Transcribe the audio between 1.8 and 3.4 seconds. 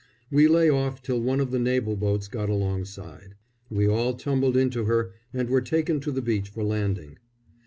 boats got alongside.